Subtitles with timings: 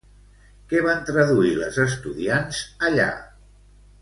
[0.71, 3.09] Què van traduir les estudiants allà?